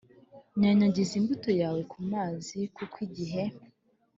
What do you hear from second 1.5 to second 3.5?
yawe ku mazi kuko igihe